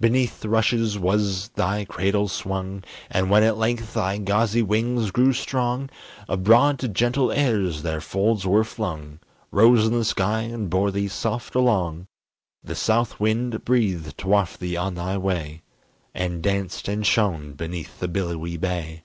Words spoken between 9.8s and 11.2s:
in the sky and bore thee